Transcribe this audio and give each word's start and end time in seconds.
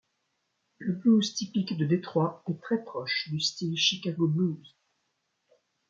Le 0.79 0.93
blues 0.93 1.35
typique 1.35 1.77
de 1.77 1.85
Detroit 1.85 2.41
est 2.47 2.59
très 2.59 2.83
proche 2.83 3.27
du 3.29 3.39
style 3.39 3.77
Chicago 3.77 4.27
blues. 4.27 4.75